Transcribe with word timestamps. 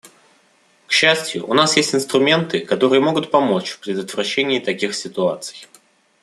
К 0.87 0.91
счастью, 0.91 1.45
у 1.47 1.53
нас 1.53 1.77
есть 1.77 1.93
инструменты, 1.93 2.61
которые 2.61 3.01
могут 3.01 3.29
помочь 3.29 3.69
в 3.69 3.79
предотвращении 3.81 4.57
таких 4.59 4.95
ситуаций. 4.95 5.67